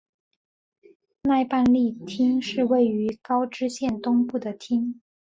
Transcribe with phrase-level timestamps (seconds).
[1.21, 4.99] 奈半利町是位于高知县东部的町。